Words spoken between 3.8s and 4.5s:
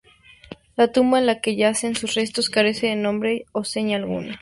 alguna.